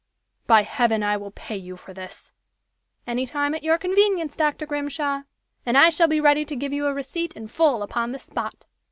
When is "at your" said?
3.53-3.77